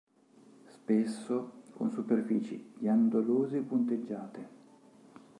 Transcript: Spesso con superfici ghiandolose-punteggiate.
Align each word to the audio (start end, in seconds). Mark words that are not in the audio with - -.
Spesso 0.73 1.61
con 1.75 1.91
superfici 1.91 2.71
ghiandolose-punteggiate. 2.75 4.49